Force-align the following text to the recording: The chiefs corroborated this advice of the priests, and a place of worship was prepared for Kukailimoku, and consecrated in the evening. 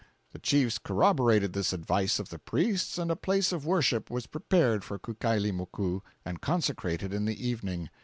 The 0.31 0.39
chiefs 0.39 0.79
corroborated 0.79 1.53
this 1.53 1.73
advice 1.73 2.17
of 2.17 2.29
the 2.29 2.39
priests, 2.39 2.97
and 2.97 3.11
a 3.11 3.15
place 3.15 3.51
of 3.51 3.67
worship 3.67 4.09
was 4.09 4.25
prepared 4.25 4.83
for 4.83 4.97
Kukailimoku, 4.97 6.01
and 6.25 6.41
consecrated 6.41 7.13
in 7.13 7.25
the 7.25 7.47
evening. 7.47 7.91